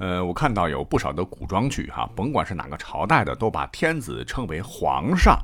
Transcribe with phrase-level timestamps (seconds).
[0.00, 5.38] 呃，我看到有不少的古装剧哈，甭管是哪个朝代的，都把天子称为皇上，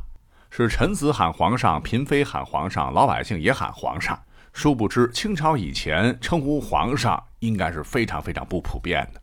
[0.51, 4.19] 是臣子喊皇上，嫔妃喊皇上，老百姓也喊皇上。
[4.55, 9.21] 殊不知，清朝以前称呼皇上应该是非常非常不普遍的。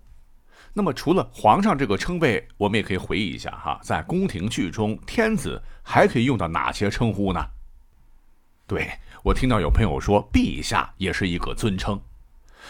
[0.71, 7.43] 那么，除了皇上这个称谓，我们也可以回忆一下哈，在宫廷剧中，天子还可以用到哪些称呼呢？
[8.67, 8.87] 对
[9.23, 11.99] 我听到有朋友说，陛下也是一个尊称。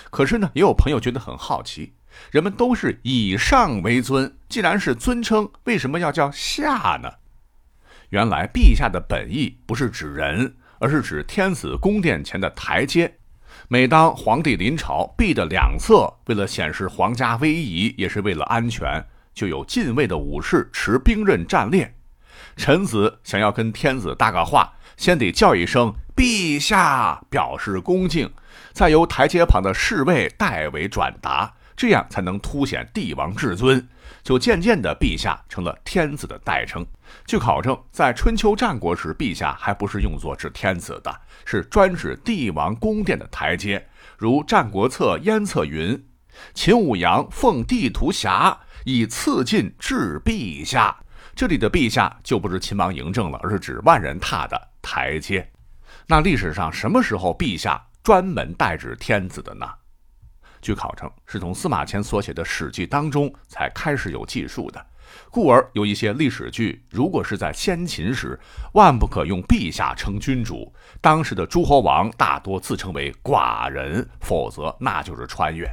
[0.09, 1.91] 可是呢，也有朋友觉得很好奇。
[2.31, 7.09] 人们都是以上为尊，既然是尊称，为什么要叫下呢？
[8.09, 13.15] 原来陛下的本意不是指人，而是指天子宫殿前的台阶。
[13.67, 21.95] 每当皇帝临朝，壁的两侧为了显示皇家威仪，也是为了安全，就有禁卫的武士持兵刃站列。
[22.55, 28.31] 臣子想要跟天子搭个话，先得叫一声“陛下”，表示恭敬，
[28.73, 31.53] 再由台阶旁的侍卫代为转达。
[31.75, 33.87] 这样才能凸显帝王至尊，
[34.23, 36.85] 就渐渐的，陛下成了天子的代称。
[37.25, 43.87] 据考证，在春秋战国时，陛下还不是用作指天子的，是专指帝王宫殿的台阶。
[44.17, 46.01] 如《战国策·燕策》云
[46.53, 50.95] ：“秦舞阳奉地图侠，以次进至陛下。”
[51.35, 55.51] 这里的陛下就不是秦王嬴政了，而是指万人踏的台阶。
[56.05, 59.67] 那历史上什么时候陛下专门代指天子的呢？
[60.63, 64.83] 据考证，是从司马迁所写的《史记》当中才开始有记述的，
[65.29, 68.39] 故而有一些历史剧，如果是在先秦时，
[68.73, 75.69] 万不可用陛下称君主，当时的诸侯王大多自称为寡人，否则那就是穿越。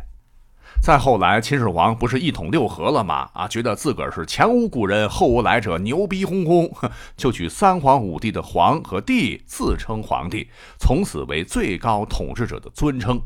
[0.81, 3.29] 再后来，秦始皇不是一统六合了吗？
[3.35, 6.73] 啊，觉得自个儿是前无古人后无来者，牛逼哄哄，
[7.17, 13.21] 就取三皇五帝的皇和帝自称皇帝，从此为最高统治者的尊称。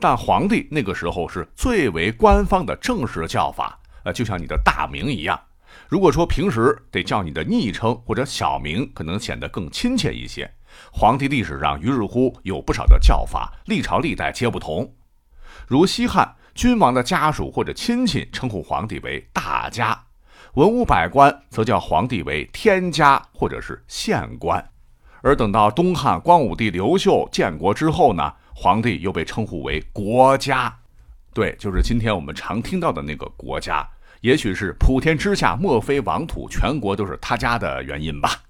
[0.00, 5.38] 但皇帝那个时候是最为官方的正式叫法，呃，就像你的大名一样。
[5.88, 10.50] 如果说平时得叫你的昵称或者小名，可能显得更亲切一些。
[10.90, 14.90] 皇帝历史上于是乎有不少的叫法，历朝历代皆不同。
[15.66, 20.04] 如西汉君王的家属或者亲戚称呼皇帝为大家，
[20.54, 24.66] 文武百官则叫皇帝为天家或者是县官。
[25.22, 28.32] 而等到东汉光武帝刘秀建国之后呢？
[28.62, 30.70] 皇帝又被称呼为国家，
[31.32, 33.88] 对，就是今天我们常听到的那个国家，
[34.20, 38.42] 也许是普天之下莫非王土，全国都是他家的原因吧。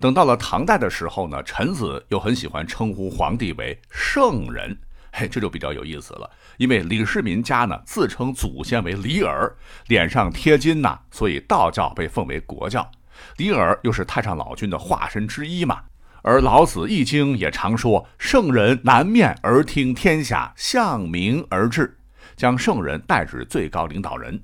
[0.00, 4.74] 等到了唐代的时候呢，臣子又很喜欢称呼皇帝为圣人，
[5.12, 6.30] 嘿，这就比较有意思了。
[6.56, 9.54] 因为李世民家呢自称祖先为李耳，
[9.88, 12.90] 脸上贴金呐，所以道教被奉为国教。
[13.36, 15.82] 李耳又是太上老君的化身之一嘛。
[16.26, 21.96] 而老子《易经》也常说：“圣人南面而听天下，向明而治，
[22.34, 24.42] 将圣人代指最高领导人。”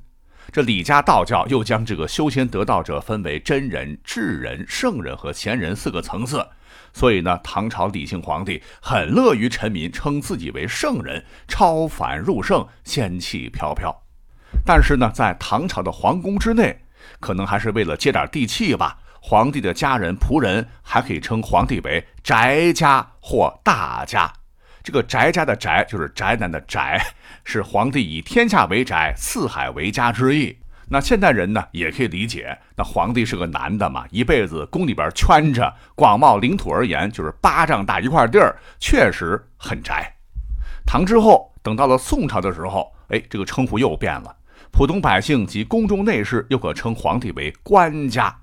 [0.52, 6.46] 这李家道教又将这个修仙得道者分为真人、智人、圣人和贤人四个层次。
[6.92, 13.92] 所以呢，唐朝李姓皇帝很乐于臣民称自己为圣人，超凡入圣，仙气飘飘。
[14.64, 16.80] 但是呢，在唐朝的皇宫之内，
[17.18, 18.98] 可能还是为了接点地气吧。
[19.24, 24.30] 皇帝的家人、仆人还可以称皇帝为宅家或大家。
[24.82, 27.00] 这个宅家的宅就是宅男的宅，
[27.44, 30.58] 是皇帝以天下为宅、四海为家之意。
[30.88, 40.12] 那现代人呢，也可以理解，那皇帝是个男的嘛，一辈子宫里边圈着，广袤领土而言，就是巴掌大一块地儿，确实很宅。
[40.84, 44.36] 唐之后，等到了宋朝的时候，哎，这个称呼又变了，
[44.72, 48.36] 普通百姓及宫中内侍又可称皇帝为官家。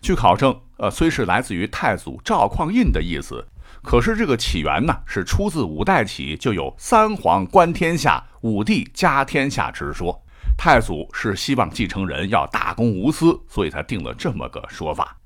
[0.00, 3.46] 据考证，呃，虽是来自于太祖赵匡胤的意思，
[3.82, 10.22] 可是这个起源呢，是出自五代起就有三皇观天下，五帝家天下之说。
[10.56, 15.16] 太祖是希望继承人要大公无私，所以才定了这么个说法。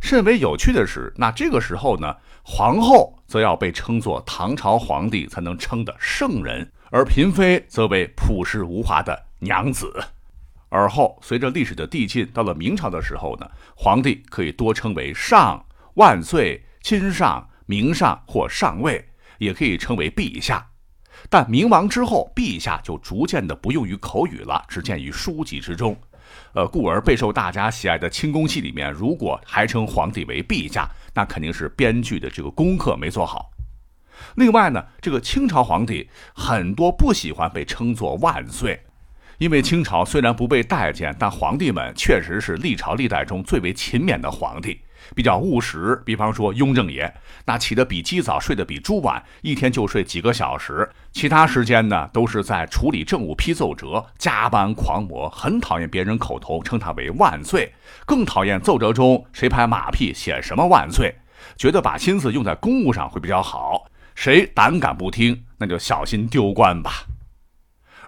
[0.00, 9.92] 甚为有趣的是，那这个时候呢，皇后则要被称作唐朝皇帝才能称的圣人，而嫔妃则为朴实无华的娘子。
[10.68, 20.66] 而后，随着历史的递进，到了明朝的时候呢，皇帝可以多称为上、万岁、亲上、明上或上位，也可以称为陛下。
[21.30, 25.96] 但明亡之后，陛下就逐渐的不用于口语了，只见于书籍之中。
[26.52, 33.50] 呃，故而备受大家喜爱的清宫戏里面，如果还称皇帝为陛下，那肯定是编剧的这个功课没做好。
[34.36, 38.84] 另外呢，这个清朝皇帝很多不喜欢被称作万岁。
[39.38, 44.80] 因为清朝虽然不被待见，但皇帝们确实是历朝历代中最为勤勉的皇帝。
[45.14, 46.02] 比较务实。
[46.04, 47.10] 比方说雍正爷，
[47.44, 57.72] 那起得比鸡早，睡得比猪晚，一天就睡几个小时，其他时间呢都是在处理政务批奏折，加班狂魔，很讨厌别人口头称他为万岁，
[58.04, 61.14] 更讨厌奏折中谁拍马屁写什么万岁，
[61.56, 63.86] 觉得把心思用在公务上会比较好。
[64.16, 67.04] 谁胆敢不听，那就小心丢官吧。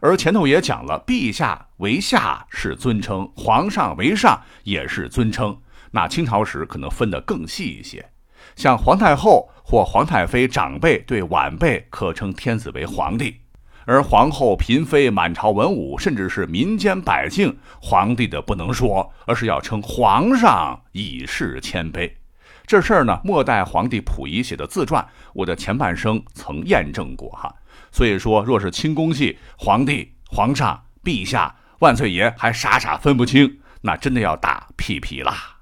[0.00, 5.56] 而前头也讲了，陛下为下是尊称，皇上为上也是尊称。
[5.91, 8.11] 那清朝时可能分得更细一些，
[8.56, 13.41] 像皇太后或皇太妃长辈对晚辈可称天子为皇帝，
[13.85, 22.11] 而皇后、嫔妃、满朝文武，甚至是民间百姓，皇帝的不能说，而是要称皇上，以示谦卑。
[22.67, 25.05] 这事儿呢，末代皇帝溥仪写的自传，
[25.35, 27.53] 我的前半生曾验证过哈。
[27.91, 35.59] 所以说，若是清宫戏，皇帝、皇上、陛下、万岁爷还傻傻分不清，那真的要打屁屁啦。